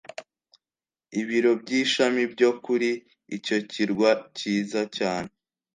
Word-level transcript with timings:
ibiro 1.21 1.51
by 1.61 1.69
ishami 1.81 2.23
byo 2.33 2.49
kuri 2.63 2.89
icyo 3.35 3.57
kirwa 3.71 4.09
cyiza 4.37 4.81
cyane 4.97 5.29